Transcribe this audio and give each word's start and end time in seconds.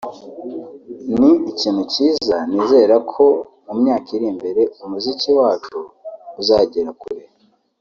ni 1.19 1.29
ikintu 1.51 1.81
cyiza 1.93 2.37
nizera 2.49 2.95
ko 3.11 3.25
mu 3.65 3.73
myaka 3.81 4.07
iri 4.15 4.25
imbere 4.33 4.61
umuziki 4.83 5.29
wacu 5.39 5.77
uzagera 6.41 6.91
kure 7.01 7.23